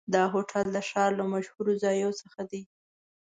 [0.13, 2.63] دا هوټل د ښار له مشهورو ځایونو څخه دی.